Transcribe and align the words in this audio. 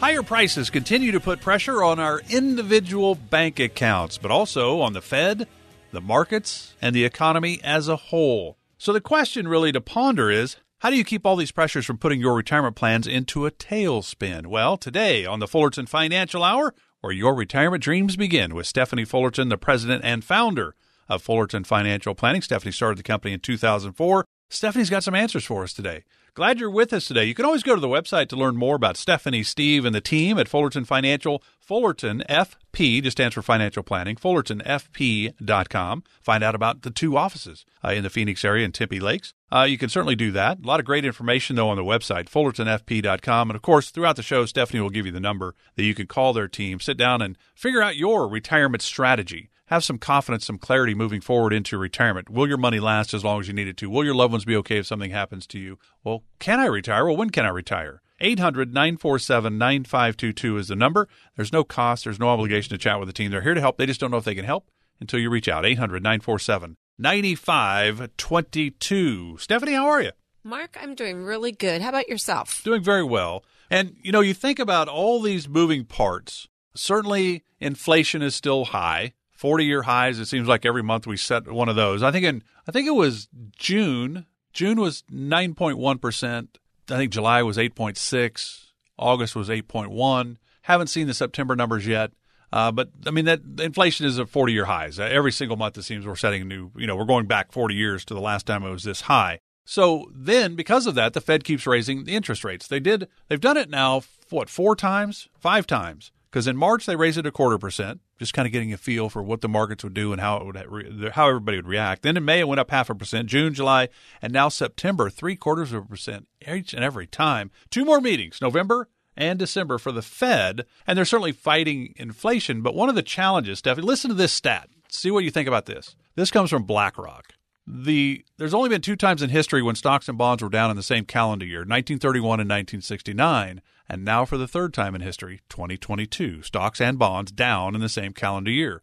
Higher 0.00 0.22
prices 0.22 0.70
continue 0.70 1.12
to 1.12 1.20
put 1.20 1.40
pressure 1.40 1.82
on 1.82 1.98
our 1.98 2.20
individual 2.28 3.14
bank 3.14 3.58
accounts, 3.58 4.18
but 4.18 4.30
also 4.30 4.80
on 4.80 4.92
the 4.92 5.00
Fed, 5.00 5.48
the 5.92 6.00
markets, 6.00 6.74
and 6.82 6.94
the 6.94 7.04
economy 7.04 7.60
as 7.64 7.88
a 7.88 7.96
whole. 7.96 8.58
So 8.76 8.92
the 8.92 9.00
question 9.00 9.48
really 9.48 9.72
to 9.72 9.80
ponder 9.80 10.30
is 10.30 10.56
how 10.80 10.90
do 10.90 10.96
you 10.96 11.04
keep 11.04 11.24
all 11.24 11.36
these 11.36 11.52
pressures 11.52 11.86
from 11.86 11.96
putting 11.96 12.20
your 12.20 12.34
retirement 12.34 12.76
plans 12.76 13.06
into 13.06 13.46
a 13.46 13.50
tailspin? 13.50 14.48
Well, 14.48 14.76
today 14.76 15.24
on 15.24 15.38
the 15.38 15.48
Fullerton 15.48 15.86
Financial 15.86 16.42
Hour, 16.42 16.74
where 17.00 17.12
your 17.12 17.34
retirement 17.34 17.82
dreams 17.82 18.16
begin 18.16 18.54
with 18.54 18.66
Stephanie 18.66 19.06
Fullerton, 19.06 19.48
the 19.48 19.56
president 19.56 20.04
and 20.04 20.22
founder 20.22 20.74
of 21.08 21.22
Fullerton 21.22 21.64
Financial 21.64 22.14
Planning. 22.14 22.42
Stephanie 22.42 22.72
started 22.72 22.98
the 22.98 23.02
company 23.02 23.32
in 23.32 23.40
2004. 23.40 24.26
Stephanie's 24.50 24.90
got 24.90 25.04
some 25.04 25.14
answers 25.14 25.44
for 25.44 25.62
us 25.62 25.72
today. 25.72 26.04
Glad 26.34 26.58
you're 26.58 26.68
with 26.68 26.92
us 26.92 27.06
today. 27.06 27.22
You 27.26 27.34
can 27.34 27.44
always 27.44 27.62
go 27.62 27.76
to 27.76 27.80
the 27.80 27.86
website 27.86 28.26
to 28.30 28.36
learn 28.36 28.56
more 28.56 28.74
about 28.74 28.96
Stephanie, 28.96 29.44
Steve, 29.44 29.84
and 29.84 29.94
the 29.94 30.00
team 30.00 30.36
at 30.36 30.48
Fullerton 30.48 30.84
Financial. 30.84 31.40
Fullerton 31.60 32.24
FP 32.28 33.04
just 33.04 33.16
stands 33.16 33.34
for 33.34 33.42
financial 33.42 33.84
planning. 33.84 34.16
FullertonFP.com. 34.16 36.02
Find 36.20 36.42
out 36.42 36.56
about 36.56 36.82
the 36.82 36.90
two 36.90 37.16
offices 37.16 37.64
uh, 37.84 37.90
in 37.90 38.02
the 38.02 38.10
Phoenix 38.10 38.44
area 38.44 38.64
and 38.64 38.74
Tempe 38.74 38.98
Lakes. 38.98 39.32
Uh, 39.52 39.62
you 39.62 39.78
can 39.78 39.88
certainly 39.88 40.16
do 40.16 40.32
that. 40.32 40.58
A 40.58 40.66
lot 40.66 40.80
of 40.80 40.86
great 40.86 41.04
information, 41.04 41.54
though, 41.54 41.68
on 41.68 41.76
the 41.76 41.84
website, 41.84 42.28
FullertonFP.com. 42.28 43.50
And 43.50 43.54
of 43.54 43.62
course, 43.62 43.90
throughout 43.90 44.16
the 44.16 44.22
show, 44.24 44.44
Stephanie 44.44 44.80
will 44.80 44.90
give 44.90 45.06
you 45.06 45.12
the 45.12 45.20
number 45.20 45.54
that 45.76 45.84
you 45.84 45.94
can 45.94 46.08
call 46.08 46.32
their 46.32 46.48
team, 46.48 46.80
sit 46.80 46.96
down, 46.96 47.22
and 47.22 47.38
figure 47.54 47.80
out 47.80 47.94
your 47.94 48.26
retirement 48.26 48.82
strategy 48.82 49.50
have 49.66 49.84
some 49.84 49.98
confidence, 49.98 50.44
some 50.44 50.58
clarity 50.58 50.94
moving 50.94 51.20
forward 51.20 51.52
into 51.52 51.78
retirement. 51.78 52.28
Will 52.28 52.46
your 52.46 52.58
money 52.58 52.80
last 52.80 53.14
as 53.14 53.24
long 53.24 53.40
as 53.40 53.48
you 53.48 53.54
need 53.54 53.68
it 53.68 53.76
to? 53.78 53.88
Will 53.88 54.04
your 54.04 54.14
loved 54.14 54.32
ones 54.32 54.44
be 54.44 54.56
okay 54.56 54.78
if 54.78 54.86
something 54.86 55.10
happens 55.10 55.46
to 55.48 55.58
you? 55.58 55.78
Well, 56.02 56.23
can 56.38 56.60
I 56.60 56.66
retire? 56.66 57.06
Well, 57.06 57.16
when 57.16 57.30
can 57.30 57.46
I 57.46 57.50
retire? 57.50 58.02
800 58.20 58.72
947 58.72 59.58
9522 59.58 60.58
is 60.58 60.68
the 60.68 60.76
number. 60.76 61.08
There's 61.36 61.52
no 61.52 61.64
cost, 61.64 62.04
there's 62.04 62.20
no 62.20 62.28
obligation 62.28 62.70
to 62.70 62.78
chat 62.78 62.98
with 62.98 63.08
the 63.08 63.12
team. 63.12 63.30
They're 63.30 63.42
here 63.42 63.54
to 63.54 63.60
help. 63.60 63.76
They 63.76 63.86
just 63.86 64.00
don't 64.00 64.10
know 64.10 64.16
if 64.16 64.24
they 64.24 64.34
can 64.34 64.44
help 64.44 64.70
until 65.00 65.20
you 65.20 65.30
reach 65.30 65.48
out. 65.48 65.66
800 65.66 66.02
947 66.02 66.76
9522. 66.98 69.38
Stephanie, 69.38 69.72
how 69.72 69.86
are 69.86 70.02
you? 70.02 70.12
Mark, 70.42 70.76
I'm 70.80 70.94
doing 70.94 71.24
really 71.24 71.52
good. 71.52 71.82
How 71.82 71.88
about 71.88 72.08
yourself? 72.08 72.62
Doing 72.62 72.82
very 72.82 73.02
well. 73.02 73.44
And, 73.70 73.96
you 74.02 74.12
know, 74.12 74.20
you 74.20 74.34
think 74.34 74.58
about 74.58 74.88
all 74.88 75.22
these 75.22 75.48
moving 75.48 75.86
parts. 75.86 76.48
Certainly, 76.74 77.44
inflation 77.60 78.22
is 78.22 78.34
still 78.34 78.66
high. 78.66 79.14
40 79.32 79.64
year 79.64 79.82
highs. 79.82 80.18
It 80.18 80.26
seems 80.26 80.46
like 80.46 80.64
every 80.64 80.82
month 80.82 81.06
we 81.06 81.16
set 81.16 81.50
one 81.50 81.68
of 81.68 81.76
those. 81.76 82.02
I 82.02 82.12
think 82.12 82.24
in 82.24 82.42
I 82.66 82.72
think 82.72 82.86
it 82.86 82.92
was 82.92 83.28
June. 83.56 84.26
June 84.54 84.80
was 84.80 85.02
9.1%. 85.12 86.48
I 86.90 86.96
think 86.96 87.12
July 87.12 87.42
was 87.42 87.56
8.6. 87.56 88.64
August 88.96 89.36
was 89.36 89.48
8.1. 89.48 90.36
Haven't 90.62 90.86
seen 90.86 91.06
the 91.08 91.14
September 91.14 91.56
numbers 91.56 91.86
yet. 91.86 92.12
Uh, 92.52 92.70
but 92.70 92.90
I 93.04 93.10
mean 93.10 93.24
that 93.24 93.40
inflation 93.58 94.06
is 94.06 94.18
at 94.20 94.28
40 94.28 94.52
year 94.52 94.66
highs. 94.66 95.00
Uh, 95.00 95.04
every 95.04 95.32
single 95.32 95.56
month 95.56 95.76
it 95.76 95.82
seems 95.82 96.06
we're 96.06 96.14
setting 96.14 96.42
a 96.42 96.44
new, 96.44 96.70
you 96.76 96.86
know, 96.86 96.94
we're 96.94 97.04
going 97.04 97.26
back 97.26 97.50
40 97.50 97.74
years 97.74 98.04
to 98.04 98.14
the 98.14 98.20
last 98.20 98.46
time 98.46 98.62
it 98.62 98.70
was 98.70 98.84
this 98.84 99.02
high. 99.02 99.40
So 99.64 100.08
then 100.14 100.54
because 100.54 100.86
of 100.86 100.94
that 100.94 101.14
the 101.14 101.20
Fed 101.20 101.42
keeps 101.42 101.66
raising 101.66 102.04
the 102.04 102.14
interest 102.14 102.44
rates. 102.44 102.68
They 102.68 102.78
did 102.78 103.08
they've 103.28 103.40
done 103.40 103.56
it 103.56 103.70
now 103.70 104.02
what, 104.30 104.48
four 104.48 104.76
times? 104.76 105.28
Five 105.36 105.66
times. 105.66 106.12
Because 106.34 106.48
in 106.48 106.56
March 106.56 106.84
they 106.84 106.96
raised 106.96 107.16
it 107.16 107.26
a 107.26 107.30
quarter 107.30 107.58
percent, 107.58 108.00
just 108.18 108.34
kind 108.34 108.44
of 108.44 108.50
getting 108.50 108.72
a 108.72 108.76
feel 108.76 109.08
for 109.08 109.22
what 109.22 109.40
the 109.40 109.48
markets 109.48 109.84
would 109.84 109.94
do 109.94 110.10
and 110.10 110.20
how 110.20 110.38
it 110.38 110.44
would 110.44 111.12
how 111.12 111.28
everybody 111.28 111.58
would 111.58 111.68
react. 111.68 112.02
Then 112.02 112.16
in 112.16 112.24
May 112.24 112.40
it 112.40 112.48
went 112.48 112.58
up 112.58 112.72
half 112.72 112.90
a 112.90 112.94
percent, 112.96 113.28
June, 113.28 113.54
July, 113.54 113.88
and 114.20 114.32
now 114.32 114.48
September 114.48 115.08
three 115.08 115.36
quarters 115.36 115.72
of 115.72 115.84
a 115.84 115.86
percent 115.86 116.26
each 116.44 116.74
and 116.74 116.82
every 116.82 117.06
time. 117.06 117.52
Two 117.70 117.84
more 117.84 118.00
meetings, 118.00 118.40
November 118.42 118.88
and 119.16 119.38
December 119.38 119.78
for 119.78 119.92
the 119.92 120.02
Fed, 120.02 120.66
and 120.88 120.98
they're 120.98 121.04
certainly 121.04 121.30
fighting 121.30 121.94
inflation. 121.94 122.62
But 122.62 122.74
one 122.74 122.88
of 122.88 122.96
the 122.96 123.02
challenges, 123.04 123.60
Stephanie, 123.60 123.86
listen 123.86 124.08
to 124.08 124.14
this 124.14 124.32
stat. 124.32 124.68
See 124.88 125.12
what 125.12 125.22
you 125.22 125.30
think 125.30 125.46
about 125.46 125.66
this. 125.66 125.94
This 126.16 126.32
comes 126.32 126.50
from 126.50 126.64
BlackRock. 126.64 127.34
The 127.64 128.24
there's 128.38 128.54
only 128.54 128.70
been 128.70 128.80
two 128.80 128.96
times 128.96 129.22
in 129.22 129.30
history 129.30 129.62
when 129.62 129.76
stocks 129.76 130.08
and 130.08 130.18
bonds 130.18 130.42
were 130.42 130.48
down 130.48 130.72
in 130.72 130.76
the 130.76 130.82
same 130.82 131.04
calendar 131.04 131.46
year, 131.46 131.60
1931 131.60 132.40
and 132.40 132.50
1969. 132.50 133.62
And 133.88 134.04
now, 134.04 134.24
for 134.24 134.38
the 134.38 134.48
third 134.48 134.72
time 134.72 134.94
in 134.94 135.02
history, 135.02 135.40
2022, 135.50 136.42
stocks 136.42 136.80
and 136.80 136.98
bonds 136.98 137.32
down 137.32 137.74
in 137.74 137.80
the 137.80 137.88
same 137.88 138.12
calendar 138.12 138.50
year. 138.50 138.82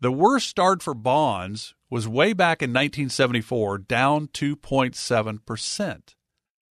The 0.00 0.12
worst 0.12 0.48
start 0.48 0.82
for 0.82 0.94
bonds 0.94 1.74
was 1.88 2.08
way 2.08 2.32
back 2.32 2.60
in 2.60 2.70
1974, 2.70 3.78
down 3.78 4.28
2.7%. 4.28 6.00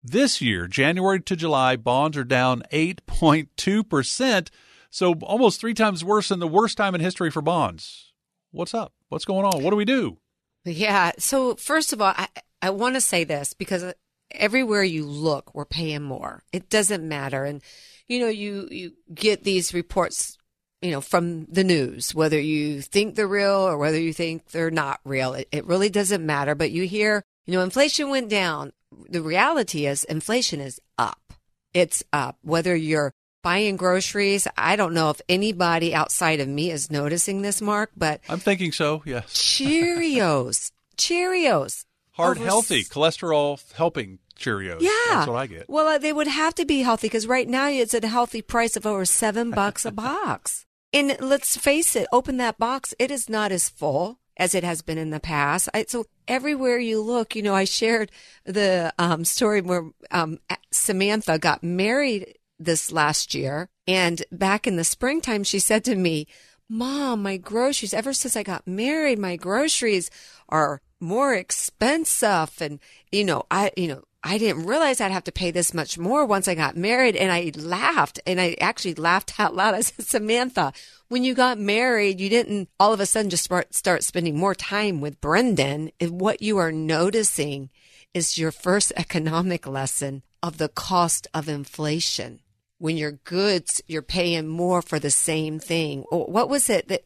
This 0.02 0.42
year, 0.42 0.66
January 0.68 1.22
to 1.22 1.36
July, 1.36 1.76
bonds 1.76 2.18
are 2.18 2.24
down 2.24 2.64
8.2%, 2.72 4.50
so 4.90 5.14
almost 5.22 5.60
three 5.60 5.74
times 5.74 6.04
worse 6.04 6.30
than 6.30 6.40
the 6.40 6.48
worst 6.48 6.78
time 6.78 6.96
in 6.96 7.02
history 7.02 7.30
for 7.30 7.42
bonds. 7.42 8.14
What's 8.52 8.74
up? 8.74 8.94
What's 9.10 9.26
going 9.26 9.46
on? 9.46 9.62
What 9.62 9.70
do 9.72 9.76
we 9.76 9.86
do? 9.86 10.18
Yeah. 10.66 11.12
So, 11.20 11.56
first 11.56 11.94
of 11.94 12.02
all, 12.02 12.14
I, 12.16 12.28
I 12.62 12.70
want 12.72 12.96
to 12.96 13.02
say 13.02 13.24
this 13.24 13.54
because 13.54 13.94
everywhere 14.32 14.84
you 14.84 15.06
look, 15.06 15.54
we're 15.54 15.66
paying 15.66 16.04
more. 16.04 16.44
It 16.52 16.70
doesn't 16.70 17.08
matter. 17.08 17.46
And, 17.46 17.62
you 18.08 18.20
know, 18.20 18.28
you, 18.28 18.68
you 18.72 18.94
get 19.14 19.44
these 19.44 19.74
reports, 19.74 20.38
you 20.82 20.92
know, 20.92 21.02
from 21.02 21.46
the 21.46 21.64
news, 21.64 22.14
whether 22.14 22.40
you 22.40 22.82
think 22.82 23.16
they're 23.16 23.28
real 23.28 23.68
or 23.68 23.78
whether 23.78 24.00
you 24.00 24.14
think 24.14 24.50
they're 24.50 24.72
not 24.72 25.00
real. 25.04 25.34
It, 25.34 25.48
it 25.52 25.66
really 25.66 25.90
doesn't 25.90 26.26
matter. 26.26 26.56
But 26.56 26.72
you 26.72 26.84
hear, 26.84 27.24
you 27.46 27.54
know, 27.54 27.64
inflation 27.64 28.10
went 28.10 28.30
down. 28.30 28.74
The 29.10 29.22
reality 29.22 29.86
is 29.86 30.04
inflation 30.04 30.60
is 30.62 30.80
up. 30.98 31.34
It's 31.74 32.04
up. 32.12 32.38
Whether 32.42 32.76
you're 32.76 33.14
buying 33.44 33.78
groceries, 33.78 34.48
I 34.58 34.76
don't 34.76 34.94
know 34.94 35.12
if 35.12 35.22
anybody 35.30 35.94
outside 35.94 36.40
of 36.40 36.48
me 36.48 36.72
is 36.72 36.92
noticing 36.92 37.42
this, 37.42 37.62
Mark, 37.62 37.92
but 37.96 38.22
I'm 38.28 38.40
thinking 38.40 38.72
so, 38.72 39.04
yes. 39.06 39.26
Cheerios. 39.34 40.72
Cheerios 40.98 41.86
Heart 42.20 42.38
Over 42.38 42.46
healthy, 42.46 42.84
cholesterol 42.84 43.62
helping 43.74 44.20
Cheerios. 44.38 44.82
Yeah. 44.82 44.90
That's 45.08 45.28
what 45.28 45.38
I 45.38 45.48
get. 45.48 45.70
Well, 45.70 45.88
uh, 45.88 45.98
they 45.98 46.12
would 46.12 46.28
have 46.28 46.54
to 46.56 46.66
be 46.66 46.82
healthy 46.82 47.08
because 47.08 47.28
right 47.28 47.48
now 47.48 47.70
it's 47.70 47.94
at 47.94 48.04
a 48.04 48.10
healthy 48.10 48.42
price 48.42 48.76
of 48.76 48.86
over 48.86 49.06
seven 49.06 49.52
bucks 49.62 49.86
a 49.86 49.92
box. 49.92 50.66
And 50.92 51.16
let's 51.22 51.56
face 51.56 51.96
it, 51.96 52.08
open 52.12 52.36
that 52.36 52.58
box, 52.58 52.94
it 53.00 53.10
is 53.10 53.30
not 53.30 53.54
as 53.54 53.70
full 53.70 54.20
as 54.36 54.54
it 54.54 54.66
has 54.66 54.82
been 54.82 54.98
in 54.98 55.12
the 55.12 55.22
past. 55.22 55.70
I, 55.74 55.86
so 55.88 56.08
everywhere 56.28 56.78
you 56.78 57.02
look, 57.02 57.38
you 57.38 57.42
know, 57.42 57.56
I 57.56 57.64
shared 57.64 58.12
the 58.44 58.94
um, 59.00 59.24
story 59.24 59.62
where 59.62 59.90
um, 60.12 60.40
Samantha 60.72 61.40
got 61.40 61.64
married 61.64 62.38
this 62.60 62.92
last 62.92 63.34
year. 63.34 63.70
And 63.88 64.24
back 64.30 64.68
in 64.68 64.76
the 64.76 64.84
springtime, 64.84 65.46
she 65.46 65.60
said 65.60 65.86
to 65.86 65.96
me, 65.96 66.28
Mom, 66.68 67.24
my 67.24 67.38
groceries, 67.38 67.94
ever 67.94 68.12
since 68.12 68.36
I 68.36 68.44
got 68.44 68.68
married, 68.68 69.20
my 69.20 69.38
groceries 69.38 70.12
are 70.50 70.82
more 71.00 71.34
expensive. 71.34 72.62
And, 72.62 72.80
you 73.12 73.24
know, 73.24 73.46
I, 73.50 73.72
you 73.78 73.88
know, 73.88 74.04
I 74.24 74.38
didn't 74.38 74.66
realize 74.66 75.00
I'd 75.00 75.12
have 75.12 75.24
to 75.26 75.32
pay 75.32 75.52
this 75.52 75.74
much 75.74 75.98
more 75.98 76.26
once 76.26 76.48
I 76.48 76.56
got 76.56 76.76
married. 76.76 77.16
And 77.16 77.32
I 77.32 77.52
laughed 77.56 78.20
and 78.28 78.40
I 78.40 78.56
actually 78.60 78.96
laughed 78.96 79.34
out 79.40 79.56
loud. 79.56 79.76
I 79.76 79.82
said, 79.82 80.06
Samantha, 80.06 80.74
when 81.08 81.24
you 81.24 81.34
got 81.34 81.58
married, 81.58 82.20
you 82.20 82.30
didn't 82.30 82.70
all 82.80 82.94
of 82.94 83.00
a 83.00 83.06
sudden 83.06 83.30
just 83.30 83.46
start, 83.46 83.74
start 83.74 84.04
spending 84.04 84.38
more 84.38 84.56
time 84.56 85.02
with 85.02 85.22
Brendan. 85.22 85.92
And 86.00 86.20
what 86.20 86.42
you 86.42 86.58
are 86.58 86.72
noticing 86.72 87.70
is 88.14 88.38
your 88.38 88.52
first 88.52 88.92
economic 88.98 89.68
lesson 89.68 90.24
of 90.44 90.58
the 90.58 90.70
cost 90.70 91.28
of 91.34 91.50
inflation. 91.50 92.42
When 92.78 92.96
your 92.96 93.12
goods, 93.12 93.82
you're 93.88 94.02
paying 94.02 94.48
more 94.48 94.82
for 94.82 95.00
the 95.00 95.12
same 95.12 95.60
thing. 95.60 96.06
What 96.10 96.48
was 96.48 96.70
it 96.70 96.88
that 96.88 97.04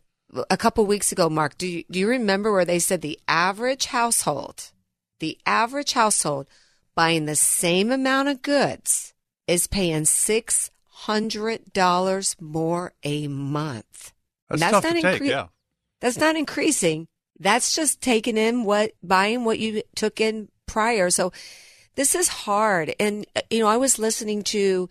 a 0.50 0.58
couple 0.58 0.86
weeks 0.86 1.12
ago, 1.12 1.30
Mark, 1.30 1.58
do 1.58 1.68
you, 1.68 1.84
do 1.90 2.00
you 2.00 2.08
remember 2.08 2.52
where 2.52 2.66
they 2.66 2.80
said 2.80 3.02
the 3.02 3.20
average 3.28 3.88
household, 3.88 4.72
the 5.20 5.38
average 5.46 5.94
household 5.94 6.48
buying 6.96 7.26
the 7.26 7.36
same 7.36 7.92
amount 7.92 8.30
of 8.30 8.42
goods 8.42 9.14
is 9.48 9.68
paying 9.68 10.06
six 10.06 10.72
hundred 10.88 11.74
dollars 11.74 12.36
more 12.40 12.94
a 13.04 13.28
month. 13.28 14.14
That's, 14.50 14.62
that's 14.62 14.72
not 14.72 14.84
to 14.84 14.90
incre- 14.90 15.20
take, 15.20 15.22
yeah. 15.24 15.48
That's 16.02 16.18
not 16.18 16.36
increasing. 16.36 17.08
That's 17.40 17.76
just 17.76 18.02
taking 18.02 18.38
in 18.38 18.64
what 18.64 18.92
buying 19.02 19.44
what 19.44 19.60
you 19.60 19.82
took 19.96 20.22
in 20.22 20.50
prior. 20.66 21.10
So 21.10 21.34
this 21.96 22.16
is 22.16 22.28
hard. 22.28 22.96
And 23.00 23.26
uh, 23.36 23.42
you 23.50 23.60
know, 23.60 23.68
I 23.68 23.78
was 23.78 24.00
listening 24.00 24.44
to 24.44 24.90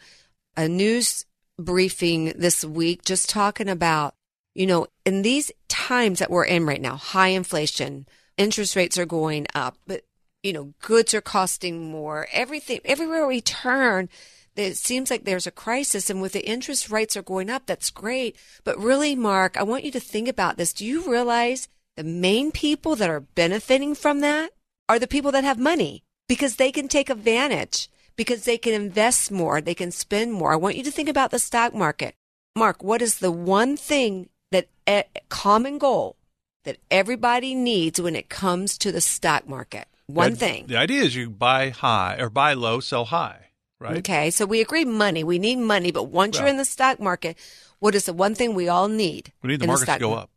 a 0.57 0.69
news 0.69 1.25
briefing 1.59 2.33
this 2.37 2.65
week 2.65 3.05
just 3.05 3.31
talking 3.31 3.69
about 3.69 4.15
You 4.55 4.67
know, 4.67 4.87
in 5.07 5.23
these 5.23 5.51
times 5.69 6.19
that 6.19 6.31
we're 6.31 6.45
in 6.45 6.67
right 6.67 6.81
now, 6.81 6.97
high 6.97 7.29
inflation, 7.29 8.07
interest 8.37 8.77
rates 8.77 8.99
are 8.99 9.07
going 9.07 9.47
up, 9.55 9.77
but 9.87 10.05
you 10.43 10.53
know, 10.53 10.75
goods 10.83 11.15
are 11.15 11.21
costing 11.21 11.91
more. 11.91 12.27
Everything, 12.33 12.81
everywhere 12.85 13.27
we 13.27 13.41
turn, 13.41 14.09
it 14.57 14.77
seems 14.77 15.11
like 15.11 15.25
there's 15.25 15.47
a 15.47 15.53
crisis. 15.53 16.11
And 16.11 16.21
with 16.21 16.33
the 16.33 16.47
interest 16.47 16.91
rates 16.91 17.17
are 17.17 17.23
going 17.23 17.49
up, 17.49 17.67
that's 17.67 17.91
great. 17.91 18.37
But 18.65 18.79
really, 18.79 19.15
Mark, 19.15 19.57
I 19.57 19.63
want 19.63 19.85
you 19.85 19.93
to 19.93 20.01
think 20.01 20.29
about 20.29 20.57
this. 20.57 20.73
Do 20.73 20.85
you 20.85 21.09
realize 21.11 21.69
the 21.97 22.05
main 22.05 22.51
people 22.51 22.97
that 22.97 23.11
are 23.11 23.21
benefiting 23.21 23.95
from 23.95 24.21
that 24.21 24.51
are 24.89 24.99
the 24.99 25.07
people 25.07 25.31
that 25.33 25.45
have 25.45 25.59
money 25.59 26.03
because 26.29 26.57
they 26.57 26.73
can 26.73 26.89
take 26.89 27.09
advantage, 27.09 27.89
because 28.17 28.45
they 28.45 28.59
can 28.59 28.75
invest 28.75 29.31
more, 29.31 29.61
they 29.61 29.75
can 29.75 29.91
spend 29.91 30.33
more. 30.33 30.53
I 30.53 30.57
want 30.57 30.77
you 30.77 30.85
to 30.85 30.91
think 30.91 31.09
about 31.09 31.31
the 31.31 31.39
stock 31.39 31.75
market. 31.75 32.15
Mark, 32.57 32.83
what 32.83 33.01
is 33.01 33.19
the 33.19 33.33
one 33.33 33.77
thing 33.77 34.29
that 34.53 34.69
a 34.89 35.05
common 35.29 35.79
goal 35.79 36.17
that 36.65 36.79
everybody 36.91 37.55
needs 37.55 38.01
when 38.01 38.15
it 38.15 38.29
comes 38.29 38.79
to 38.79 38.93
the 38.93 39.01
stock 39.01 39.49
market? 39.49 39.87
One 40.07 40.33
the, 40.33 40.37
thing. 40.37 40.67
The 40.67 40.77
idea 40.77 41.03
is 41.03 41.17
you 41.17 41.31
buy 41.31 41.71
high 41.71 42.17
or 42.19 42.31
buy 42.31 42.55
low, 42.55 42.81
sell 42.81 43.07
high, 43.07 43.51
right? 43.81 43.99
Okay, 43.99 44.31
so 44.31 44.47
we 44.47 44.61
agree 44.61 44.85
money. 44.85 45.25
We 45.25 45.39
need 45.39 45.57
money, 45.57 45.91
but 45.91 46.05
once 46.05 46.39
you're 46.39 46.49
in 46.49 46.57
the 46.57 46.65
stock 46.65 47.01
market, 47.01 47.37
what 47.79 47.95
is 47.95 48.07
the 48.07 48.13
one 48.13 48.35
thing 48.35 48.55
we 48.55 48.69
all 48.69 48.89
need? 48.89 49.33
We 49.43 49.49
need 49.49 49.61
the 49.61 49.67
markets 49.67 49.93
to 49.93 49.99
go 49.99 50.11
market? 50.11 50.23
up. 50.23 50.31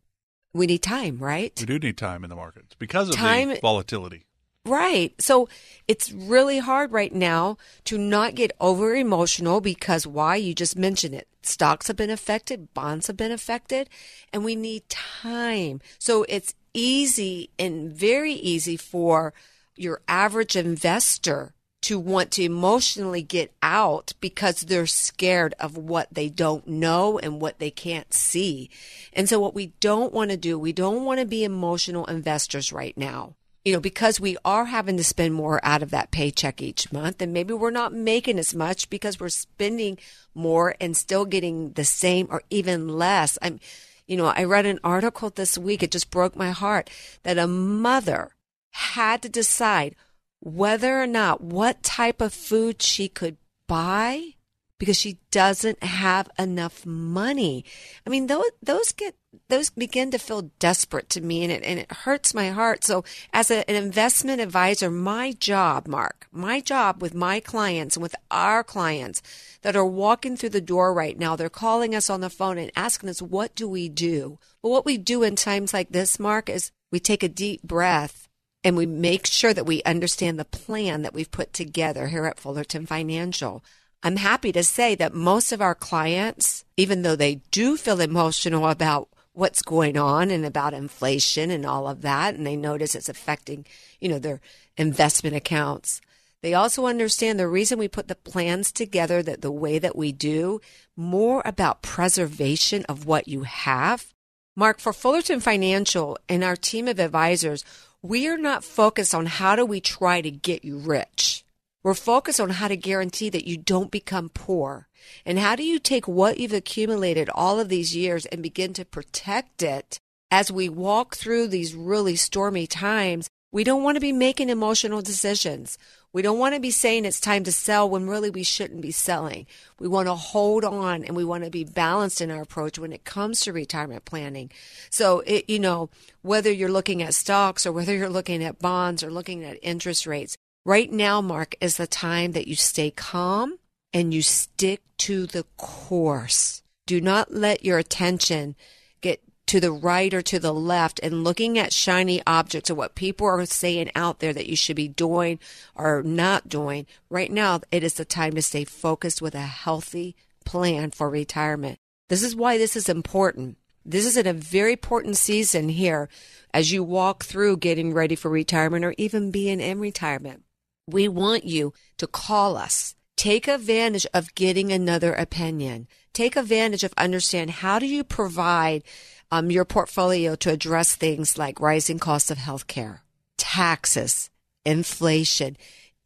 We 0.54 0.68
need 0.68 0.82
time, 0.82 1.18
right? 1.20 1.54
We 1.60 1.66
do 1.66 1.80
need 1.80 1.98
time 1.98 2.24
in 2.24 2.30
the 2.30 2.36
markets 2.36 2.76
because 2.80 3.10
of 3.10 3.16
Time- 3.16 3.50
the 3.50 3.60
volatility. 3.62 4.26
Right. 4.66 5.14
So 5.22 5.48
it's 5.88 6.12
really 6.12 6.58
hard 6.58 6.92
right 6.92 7.14
now 7.14 7.58
to 7.84 8.00
not 8.00 8.34
get 8.34 8.52
over 8.60 8.96
emotional 8.96 9.62
because 9.62 10.08
why? 10.08 10.38
You 10.38 10.56
just 10.56 10.76
mentioned 10.76 11.14
it. 11.14 11.28
Stocks 11.44 11.88
have 11.88 11.96
been 11.96 12.10
affected, 12.10 12.74
bonds 12.74 13.06
have 13.06 13.16
been 13.16 13.32
affected, 13.32 13.88
and 14.34 14.44
we 14.44 14.56
need 14.56 14.90
time. 14.90 15.82
So 16.00 16.26
it's 16.28 16.56
easy 16.74 17.52
and 17.60 17.92
very 17.92 18.34
easy 18.34 18.76
for 18.76 19.36
your 19.76 20.02
average 20.08 20.56
investor 20.56 21.54
to 21.84 22.00
want 22.00 22.32
to 22.32 22.42
emotionally 22.44 23.22
get 23.22 23.54
out 23.62 24.14
because 24.20 24.62
they're 24.62 24.88
scared 24.88 25.54
of 25.60 25.78
what 25.78 26.12
they 26.12 26.30
don't 26.30 26.68
know 26.68 27.20
and 27.20 27.40
what 27.40 27.60
they 27.60 27.70
can't 27.70 28.12
see. 28.12 28.72
And 29.14 29.30
so 29.30 29.40
what 29.40 29.54
we 29.54 29.74
don't 29.80 30.12
want 30.12 30.32
to 30.32 30.38
do, 30.38 30.58
we 30.58 30.74
don't 30.74 31.06
want 31.06 31.20
to 31.20 31.28
be 31.28 31.44
emotional 31.44 32.08
investors 32.08 32.74
right 32.74 32.98
now 32.98 33.36
you 33.66 33.74
know, 33.74 33.80
because 33.80 34.20
we 34.20 34.38
are 34.46 34.66
having 34.66 34.96
to 34.96 35.04
spend 35.04 35.34
more 35.34 35.60
out 35.64 35.82
of 35.82 35.90
that 35.90 36.12
paycheck 36.12 36.62
each 36.62 36.94
month, 36.94 37.20
and 37.20 37.34
maybe 37.34 37.52
we're 37.52 37.72
not 37.72 37.92
making 37.92 38.38
as 38.38 38.54
much 38.54 38.92
because 38.92 39.20
we're 39.20 39.28
spending 39.28 39.98
more 40.36 40.76
and 40.80 40.96
still 40.96 41.26
getting 41.26 41.72
the 41.72 41.84
same 41.84 42.28
or 42.30 42.44
even 42.52 42.88
less. 42.88 43.40
I'm, 43.42 43.60
you 44.06 44.18
know, 44.18 44.28
I 44.28 44.44
read 44.44 44.68
an 44.68 44.80
article 44.84 45.32
this 45.32 45.58
week, 45.58 45.82
it 45.82 45.92
just 45.92 46.12
broke 46.12 46.36
my 46.36 46.52
heart 46.52 46.92
that 47.24 47.40
a 47.40 47.48
mother 47.48 48.36
had 48.72 49.24
to 49.24 49.30
decide 49.30 49.96
whether 50.42 51.02
or 51.02 51.08
not 51.08 51.42
what 51.42 51.82
type 51.82 52.22
of 52.22 52.34
food 52.34 52.84
she 52.84 53.08
could 53.08 53.38
buy 53.68 54.35
because 54.78 54.98
she 54.98 55.20
doesn't 55.32 55.82
have 55.84 56.30
enough 56.38 56.86
money. 56.86 57.64
I 58.06 58.10
mean, 58.10 58.28
those 58.28 58.52
those 58.62 58.92
get 58.92 59.16
those 59.50 59.70
begin 59.70 60.12
to 60.12 60.18
feel 60.18 60.52
desperate 60.60 61.10
to 61.12 61.22
me, 61.22 61.44
and 61.44 61.52
it 61.52 61.64
and 61.64 61.80
it 61.80 61.92
hurts 61.92 62.34
my 62.34 62.50
heart. 62.50 62.84
So, 62.84 63.04
as 63.34 63.52
a, 63.52 63.70
an 63.70 63.76
investment 63.76 64.42
advisor, 64.42 64.92
my 64.92 65.32
job, 65.32 65.88
Mark, 65.88 66.28
my 66.32 66.60
job 66.60 67.02
with 67.02 67.14
my 67.14 67.40
clients 67.40 67.96
and 67.96 68.04
with 68.04 68.16
our 68.30 68.64
clients 68.64 69.22
that 69.62 69.76
are 69.76 69.86
walking 69.86 70.36
through 70.36 70.50
the 70.50 70.62
door 70.62 70.94
right 70.94 71.18
now, 71.18 71.36
they're 71.36 71.50
calling 71.50 71.96
us 71.96 72.10
on 72.10 72.22
the 72.22 72.30
phone 72.30 72.58
and 72.58 72.72
asking 72.76 73.10
us, 73.10 73.22
"What 73.22 73.56
do 73.56 73.68
we 73.68 73.90
do?" 73.90 74.40
Well, 74.62 74.74
what 74.74 74.86
we 74.86 74.98
do 74.98 75.24
in 75.24 75.36
times 75.36 75.74
like 75.74 75.90
this, 75.92 76.20
Mark, 76.20 76.50
is 76.50 76.72
we 76.92 77.00
take 77.00 77.24
a 77.24 77.30
deep 77.30 77.64
breath 77.64 78.28
and 78.64 78.76
we 78.76 78.88
make 78.88 79.28
sure 79.28 79.54
that 79.54 79.68
we 79.68 79.84
understand 79.84 80.40
the 80.40 80.46
plan 80.46 81.04
that 81.04 81.14
we've 81.14 81.30
put 81.30 81.54
together 81.54 82.08
here 82.08 82.26
at 82.26 82.40
Fullerton 82.40 82.88
Financial. 82.88 83.64
I'm 84.04 84.18
happy 84.18 84.52
to 84.52 84.64
say 84.64 84.96
that 84.96 85.14
most 85.14 85.52
of 85.52 85.62
our 85.62 85.76
clients, 85.76 86.64
even 86.78 87.02
though 87.02 87.16
they 87.16 87.36
do 87.52 87.76
feel 87.78 88.00
emotional 88.00 88.68
about 88.68 89.10
what's 89.34 89.62
going 89.62 89.98
on 89.98 90.32
and 90.32 90.46
about 90.46 90.74
inflation 90.74 91.52
and 91.52 91.66
all 91.66 91.88
of 91.88 92.02
that, 92.02 92.36
and 92.36 92.46
they 92.46 92.56
notice 92.56 92.96
it's 92.96 93.10
affecting, 93.10 93.66
you 94.00 94.10
know, 94.10 94.20
their 94.20 94.42
investment 94.78 95.36
accounts. 95.36 96.02
They 96.42 96.54
also 96.54 96.86
understand 96.86 97.40
the 97.40 97.48
reason 97.48 97.80
we 97.80 97.88
put 97.88 98.08
the 98.08 98.16
plans 98.16 98.72
together 98.72 99.24
that 99.24 99.42
the 99.42 99.52
way 99.52 99.80
that 99.80 99.96
we 99.96 100.12
do, 100.12 100.62
more 100.96 101.42
about 101.44 101.82
preservation 101.82 102.86
of 102.86 103.06
what 103.06 103.28
you 103.28 103.44
have. 103.44 104.14
Mark, 104.56 104.80
for 104.80 104.94
Fullerton 104.94 105.40
Financial 105.40 106.18
and 106.30 106.44
our 106.44 106.56
team 106.56 106.88
of 106.88 107.00
advisors, 107.00 107.66
we 108.02 108.28
are 108.28 108.38
not 108.38 108.64
focused 108.64 109.16
on 109.16 109.26
how 109.26 109.56
do 109.56 109.66
we 109.66 109.82
try 109.82 110.22
to 110.22 110.30
get 110.30 110.64
you 110.64 110.78
rich. 110.78 111.45
We're 111.86 111.94
focused 111.94 112.40
on 112.40 112.50
how 112.50 112.68
to 112.68 112.76
guarantee 112.76 113.30
that 113.30 113.48
you 113.48 113.58
don't 113.58 113.92
become 113.92 114.30
poor. 114.30 114.88
And 115.24 115.38
how 115.38 115.56
do 115.56 115.62
you 115.62 115.78
take 115.78 116.08
what 116.08 116.40
you've 116.40 116.52
accumulated 116.52 117.30
all 117.30 117.60
of 117.60 117.70
these 117.70 117.96
years 117.96 118.26
and 118.26 118.42
begin 118.42 118.74
to 118.74 118.86
protect 118.86 119.62
it 119.62 120.00
as 120.32 120.52
we 120.52 120.68
walk 120.68 121.16
through 121.16 121.46
these 121.46 121.76
really 121.76 122.16
stormy 122.16 122.66
times? 122.66 123.30
We 123.52 123.64
don't 123.64 123.84
want 123.84 123.98
to 123.98 124.02
be 124.02 124.12
making 124.12 124.50
emotional 124.50 125.04
decisions. 125.04 125.78
We 126.12 126.24
don't 126.24 126.40
want 126.40 126.56
to 126.56 126.60
be 126.60 126.72
saying 126.72 127.06
it's 127.06 127.20
time 127.20 127.44
to 127.44 127.52
sell 127.52 127.88
when 127.88 128.10
really 128.10 128.32
we 128.32 128.42
shouldn't 128.42 128.82
be 128.82 128.92
selling. 128.92 129.46
We 129.80 129.88
want 129.88 130.08
to 130.08 130.16
hold 130.16 130.66
on 130.66 131.04
and 131.04 131.16
we 131.16 131.24
want 131.24 131.44
to 131.44 131.52
be 131.52 131.66
balanced 131.66 132.20
in 132.20 132.32
our 132.32 132.42
approach 132.42 132.80
when 132.80 132.94
it 132.94 133.06
comes 133.06 133.42
to 133.42 133.54
retirement 133.54 134.06
planning. 134.06 134.50
So, 134.90 135.20
it, 135.28 135.48
you 135.48 135.60
know, 135.60 135.92
whether 136.24 136.52
you're 136.52 136.68
looking 136.68 137.04
at 137.04 137.14
stocks 137.14 137.64
or 137.64 137.72
whether 137.72 137.96
you're 137.96 138.10
looking 138.10 138.44
at 138.44 138.58
bonds 138.58 139.04
or 139.04 139.12
looking 139.12 139.44
at 139.44 139.60
interest 139.62 140.08
rates, 140.08 140.36
right 140.66 140.92
now, 140.92 141.22
Mark, 141.22 141.56
is 141.62 141.78
the 141.78 141.88
time 141.88 142.34
that 142.34 142.48
you 142.48 142.56
stay 142.56 142.92
calm 142.92 143.60
and 143.94 144.14
you 144.14 144.22
stick 144.22 144.82
to 144.98 145.26
the 145.26 145.46
course. 145.56 146.62
Do 146.86 147.00
not 147.00 147.34
let 147.34 147.64
your 147.64 147.78
attention 147.78 148.56
get 149.02 149.22
to 149.48 149.60
the 149.60 149.72
right 149.72 150.14
or 150.14 150.22
to 150.24 150.40
the 150.40 150.54
left 150.54 151.00
and 151.04 151.24
looking 151.24 151.58
at 151.58 151.72
shiny 151.72 152.22
objects 152.26 152.70
or 152.70 152.76
what 152.76 152.96
people 152.96 153.28
are 153.28 153.46
saying 153.46 153.92
out 153.96 154.20
there 154.20 154.34
that 154.34 154.48
you 154.48 154.56
should 154.56 154.76
be 154.76 154.88
doing 154.88 155.40
or 155.76 156.04
not 156.04 156.50
doing. 156.50 156.86
Right 157.10 157.32
now, 157.32 157.62
it 157.72 157.84
is 157.84 157.94
the 157.94 158.06
time 158.06 158.34
to 158.34 158.42
stay 158.42 158.64
focused 158.64 159.22
with 159.22 159.36
a 159.36 159.42
healthy 159.42 160.16
plan 160.46 160.92
for 160.92 161.10
retirement. 161.10 161.78
This 162.10 162.24
is 162.24 162.36
why 162.36 162.58
this 162.58 162.76
is 162.76 162.90
important. 162.90 163.58
This 163.84 164.06
is 164.06 164.18
in 164.18 164.26
a 164.26 164.34
very 164.34 164.74
important 164.74 165.18
season 165.18 165.70
here 165.70 166.10
as 166.54 166.72
you 166.72 166.84
walk 166.84 167.24
through 167.24 167.58
getting 167.58 167.94
ready 167.94 168.16
for 168.16 168.30
retirement 168.30 168.84
or 168.84 168.96
even 168.98 169.30
being 169.30 169.60
in 169.60 169.80
retirement. 169.80 170.45
We 170.88 171.08
want 171.08 171.46
you 171.46 171.74
to 171.98 172.08
call 172.08 172.58
us. 172.58 172.96
Take 173.18 173.48
advantage 173.48 174.06
of 174.14 174.36
getting 174.36 174.72
another 174.72 175.14
opinion. 175.14 175.88
Take 176.14 176.36
advantage 176.36 176.84
of 176.84 176.94
understand 176.98 177.50
how 177.50 177.80
do 177.80 177.88
you 177.88 178.04
provide 178.04 178.84
um, 179.32 179.50
your 179.50 179.66
portfolio 179.66 180.36
to 180.36 180.52
address 180.52 180.96
things 180.96 181.38
like 181.38 181.60
rising 181.60 181.98
costs 181.98 182.30
of 182.30 182.38
healthcare, 182.38 183.00
taxes, 183.38 184.30
inflation, 184.64 185.58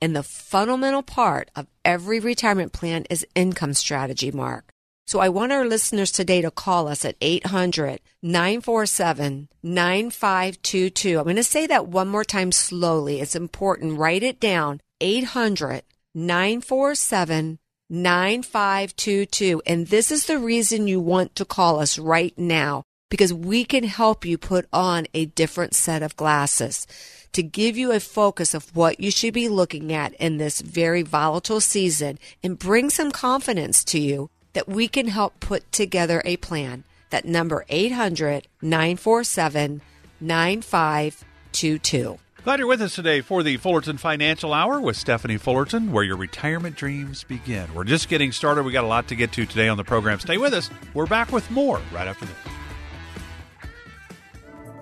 and 0.01 0.15
the 0.15 0.23
fundamental 0.23 1.03
part 1.03 1.51
of 1.55 1.67
every 1.83 2.19
retirement 2.19 2.71
plan 2.71 3.05
is 3.09 3.27
income 3.35 3.73
strategy, 3.73 4.31
Mark. 4.31 4.71
So 5.09 5.19
I 5.19 5.29
want 5.29 5.51
our 5.51 5.65
listeners 5.65 6.11
today 6.11 6.39
to 6.43 6.51
call 6.51 6.87
us 6.87 7.03
at 7.03 7.15
800 7.19 7.99
947 8.21 9.49
9522. 9.63 11.17
I'm 11.17 11.23
going 11.23 11.35
to 11.35 11.43
say 11.43 11.65
that 11.65 11.87
one 11.87 12.09
more 12.09 12.23
time 12.23 12.51
slowly. 12.51 13.19
It's 13.19 13.35
important. 13.35 13.97
Write 13.97 14.21
it 14.21 14.39
down 14.39 14.81
800 15.01 15.81
947 16.13 17.57
9522. 17.89 19.63
And 19.65 19.87
this 19.87 20.11
is 20.11 20.27
the 20.27 20.37
reason 20.37 20.87
you 20.87 20.99
want 20.99 21.33
to 21.37 21.43
call 21.43 21.79
us 21.79 21.97
right 21.97 22.37
now 22.37 22.83
because 23.09 23.33
we 23.33 23.65
can 23.65 23.85
help 23.85 24.25
you 24.25 24.37
put 24.37 24.67
on 24.71 25.07
a 25.15 25.25
different 25.25 25.73
set 25.73 26.03
of 26.03 26.15
glasses 26.17 26.85
to 27.31 27.41
give 27.41 27.75
you 27.75 27.91
a 27.91 27.99
focus 27.99 28.53
of 28.53 28.75
what 28.75 28.99
you 28.99 29.09
should 29.09 29.33
be 29.33 29.49
looking 29.49 29.91
at 29.91 30.13
in 30.19 30.37
this 30.37 30.61
very 30.61 31.01
volatile 31.01 31.61
season 31.61 32.19
and 32.43 32.59
bring 32.59 32.91
some 32.91 33.09
confidence 33.09 33.83
to 33.83 33.99
you 33.99 34.29
that 34.59 34.67
we 34.67 34.89
can 34.89 35.07
help 35.07 35.39
put 35.39 35.71
together 35.71 36.21
a 36.25 36.35
plan. 36.35 36.83
That 37.11 37.23
number 37.23 37.63
800 37.69 38.45
947 38.61 39.79
9522. 40.19 42.19
Glad 42.43 42.59
you're 42.59 42.67
with 42.67 42.81
us 42.81 42.93
today 42.93 43.21
for 43.21 43.41
the 43.41 43.55
Fullerton 43.55 43.97
Financial 43.97 44.53
Hour 44.53 44.81
with 44.81 44.97
Stephanie 44.97 45.37
Fullerton, 45.37 45.93
where 45.93 46.03
your 46.03 46.17
retirement 46.17 46.75
dreams 46.75 47.23
begin. 47.23 47.73
We're 47.73 47.85
just 47.85 48.09
getting 48.09 48.33
started. 48.33 48.63
We 48.63 48.73
got 48.73 48.83
a 48.83 48.87
lot 48.87 49.07
to 49.07 49.15
get 49.15 49.31
to 49.31 49.45
today 49.45 49.69
on 49.69 49.77
the 49.77 49.85
program. 49.85 50.19
Stay 50.19 50.37
with 50.37 50.53
us. 50.53 50.69
We're 50.93 51.07
back 51.07 51.31
with 51.31 51.49
more 51.49 51.79
right 51.93 52.09
after 52.09 52.25
this. 52.25 52.35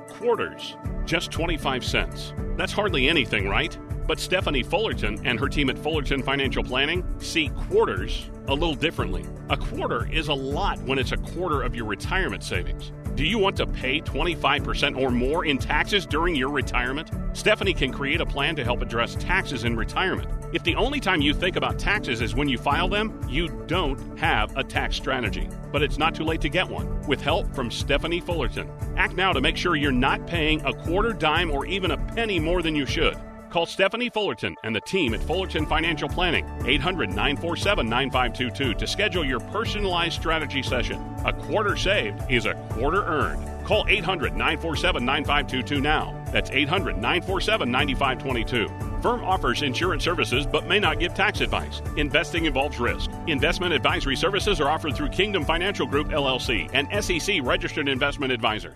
Quarters, 0.10 0.76
just 1.06 1.30
25 1.30 1.86
cents. 1.86 2.34
That's 2.56 2.74
hardly 2.74 3.08
anything, 3.08 3.48
right? 3.48 3.78
But 4.08 4.20
Stephanie 4.20 4.64
Fullerton 4.64 5.20
and 5.24 5.40
her 5.40 5.48
team 5.48 5.70
at 5.70 5.78
Fullerton 5.78 6.24
Financial 6.24 6.64
Planning 6.64 7.06
see 7.20 7.50
quarters 7.50 8.32
a 8.48 8.54
little 8.54 8.76
differently. 8.76 9.26
A 9.50 9.58
quarter 9.58 10.08
is 10.12 10.28
a 10.28 10.34
lot 10.34 10.80
when 10.84 11.00
it's 11.00 11.12
a 11.12 11.18
quarter 11.18 11.62
of 11.62 11.76
your 11.76 11.86
retirement 11.86 12.44
savings. 12.44 12.92
Do 13.16 13.26
you 13.26 13.40
want 13.40 13.58
to 13.58 13.66
pay 13.66 14.00
25% 14.00 14.96
or 14.96 15.10
more 15.10 15.46
in 15.46 15.58
taxes 15.58 16.06
during 16.06 16.36
your 16.36 16.50
retirement? 16.50 17.10
Stephanie 17.34 17.74
can 17.74 17.92
create 17.92 18.22
a 18.22 18.26
plan 18.26 18.56
to 18.56 18.64
help 18.64 18.82
address 18.82 19.16
taxes 19.16 19.64
in 19.64 19.76
retirement. 19.76 20.30
If 20.54 20.64
the 20.64 20.76
only 20.76 21.00
time 21.00 21.22
you 21.22 21.34
think 21.34 21.56
about 21.56 21.80
taxes 21.80 22.22
is 22.22 22.36
when 22.36 22.48
you 22.48 22.58
file 22.58 22.88
them, 22.88 23.20
you 23.28 23.50
don't 23.66 24.20
have 24.20 24.56
a 24.56 24.64
tax 24.64 24.96
strategy. 24.96 25.50
But 25.72 25.82
it's 25.82 25.98
not 25.98 26.14
too 26.14 26.24
late 26.24 26.42
to 26.42 26.50
get 26.50 26.70
one 26.70 27.02
with 27.08 27.20
help 27.20 27.54
from 27.56 27.72
Stephanie 27.72 28.22
Fullerton. 28.22 28.70
Act 28.96 29.16
now 29.16 29.34
to 29.34 29.42
make 29.42 29.58
sure 29.58 29.76
you're 29.76 29.92
not 29.92 30.28
paying 30.28 30.64
a 30.64 30.74
quarter 30.74 31.12
dime 31.12 31.50
or 31.50 31.66
even 31.66 31.92
a 31.92 31.98
penny 31.98 32.40
more 32.40 32.62
than 32.62 32.76
you 32.76 32.86
should. 32.86 33.18
Call 33.50 33.66
Stephanie 33.66 34.10
Fullerton 34.10 34.56
and 34.64 34.76
the 34.76 34.82
team 34.82 35.14
at 35.14 35.24
Fullerton 35.24 35.66
Financial 35.66 36.10
Planning, 36.10 36.46
800 36.66 37.10
947 37.10 37.88
9522, 37.88 38.74
to 38.74 38.88
schedule 38.88 39.26
your 39.26 39.40
personalized 39.40 40.16
strategy 40.16 40.62
session. 40.62 41.02
A 41.26 41.32
quarter 41.32 41.78
saved 41.78 42.22
is 42.30 42.46
a 42.46 42.56
quarter 42.72 43.04
earned. 43.06 43.42
Call 43.66 43.86
800 43.88 44.34
947 44.34 45.06
9522 45.06 45.82
now. 45.82 46.14
That's 46.32 46.52
800 46.52 46.98
947 46.98 47.72
9522. 47.72 48.68
Firm 49.02 49.24
offers 49.24 49.62
insurance 49.62 50.04
services 50.04 50.46
but 50.46 50.68
may 50.68 50.80
not 50.80 51.00
give 51.00 51.14
tax 51.14 51.40
advice. 51.40 51.82
Investing 51.96 52.46
involves 52.46 52.80
risk. 52.80 53.10
Investment 53.28 53.74
advisory 53.74 54.16
services 54.16 54.60
are 54.60 54.70
offered 54.70 54.96
through 54.96 55.10
Kingdom 55.10 55.46
Financial 55.46 55.88
Group 55.88 56.10
LLC, 56.10 56.70
an 56.74 57.02
SEC 57.02 57.38
registered 57.44 57.88
investment 57.88 58.34
advisor. 58.34 58.76